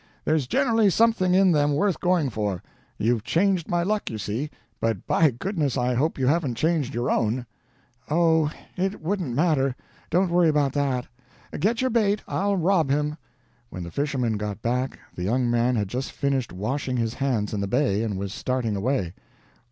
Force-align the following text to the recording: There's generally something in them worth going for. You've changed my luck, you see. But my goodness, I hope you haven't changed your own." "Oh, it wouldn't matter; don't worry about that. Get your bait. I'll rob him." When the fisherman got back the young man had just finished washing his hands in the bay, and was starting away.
There's 0.25 0.47
generally 0.47 0.89
something 0.89 1.35
in 1.35 1.51
them 1.51 1.73
worth 1.75 1.99
going 1.99 2.31
for. 2.31 2.63
You've 2.97 3.23
changed 3.23 3.69
my 3.69 3.83
luck, 3.83 4.09
you 4.09 4.17
see. 4.17 4.49
But 4.79 4.97
my 5.07 5.29
goodness, 5.29 5.77
I 5.77 5.93
hope 5.93 6.17
you 6.17 6.25
haven't 6.25 6.55
changed 6.55 6.95
your 6.95 7.11
own." 7.11 7.45
"Oh, 8.09 8.49
it 8.75 8.99
wouldn't 8.99 9.35
matter; 9.35 9.75
don't 10.09 10.31
worry 10.31 10.49
about 10.49 10.73
that. 10.73 11.05
Get 11.59 11.81
your 11.81 11.91
bait. 11.91 12.23
I'll 12.27 12.57
rob 12.57 12.89
him." 12.89 13.15
When 13.69 13.83
the 13.83 13.91
fisherman 13.91 14.37
got 14.37 14.63
back 14.63 14.97
the 15.13 15.21
young 15.25 15.51
man 15.51 15.75
had 15.75 15.87
just 15.87 16.11
finished 16.11 16.51
washing 16.51 16.97
his 16.97 17.13
hands 17.13 17.53
in 17.53 17.61
the 17.61 17.67
bay, 17.67 18.01
and 18.01 18.17
was 18.17 18.33
starting 18.33 18.75
away. 18.75 19.13